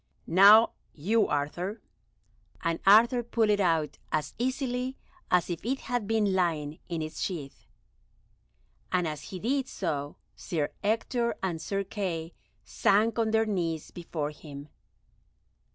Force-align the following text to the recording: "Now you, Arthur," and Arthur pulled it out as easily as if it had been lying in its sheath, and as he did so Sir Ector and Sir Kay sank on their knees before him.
"Now 0.25 0.71
you, 0.95 1.27
Arthur," 1.27 1.79
and 2.63 2.79
Arthur 2.87 3.21
pulled 3.21 3.51
it 3.51 3.59
out 3.59 3.99
as 4.11 4.33
easily 4.39 4.97
as 5.29 5.47
if 5.47 5.63
it 5.63 5.81
had 5.81 6.07
been 6.07 6.33
lying 6.33 6.79
in 6.89 7.03
its 7.03 7.21
sheath, 7.21 7.67
and 8.91 9.07
as 9.07 9.25
he 9.25 9.37
did 9.39 9.67
so 9.67 10.15
Sir 10.35 10.69
Ector 10.83 11.35
and 11.43 11.61
Sir 11.61 11.83
Kay 11.83 12.33
sank 12.65 13.19
on 13.19 13.29
their 13.29 13.45
knees 13.45 13.91
before 13.91 14.31
him. 14.31 14.69